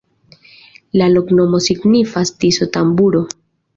La 1.01 1.09
loknomo 1.17 1.59
signifas: 1.67 2.33
Tiso-tamburo. 2.45 3.27